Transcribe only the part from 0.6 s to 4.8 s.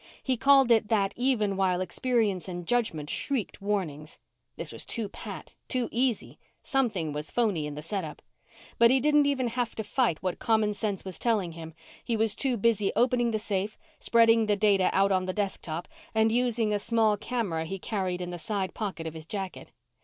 it that even while experience and judgment shrieked warnings. This